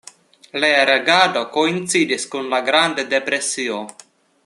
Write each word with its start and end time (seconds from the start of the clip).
Lia 0.63 0.79
regado 0.89 1.43
koincidis 1.57 2.25
kun 2.33 2.51
la 2.55 2.63
Granda 2.71 3.07
Depresio. 3.15 3.83